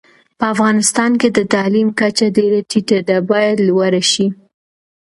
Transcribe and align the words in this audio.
په 0.37 0.45
افغانستان 0.53 1.11
کي 1.21 1.29
د 1.31 1.39
تعلیم 1.53 1.87
کچه 1.99 2.25
ډيره 2.37 2.59
ټیټه 2.69 2.99
ده، 3.07 3.17
بايد 3.29 3.57
لوړه 3.67 4.01
شي 4.11 4.27